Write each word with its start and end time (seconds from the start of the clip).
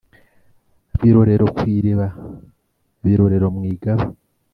birorero 1.01 1.45
ku 1.55 1.61
iriba 1.75 2.07
birorero 3.05 3.47
mu 3.55 3.61
igaba 3.73 4.05